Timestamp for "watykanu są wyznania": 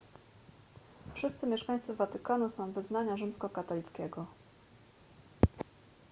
1.95-3.17